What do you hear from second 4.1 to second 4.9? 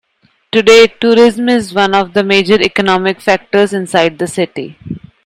the city.